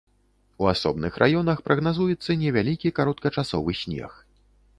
[0.63, 4.11] У асобных раёнах прагназуецца невялікі кароткачасовы снег.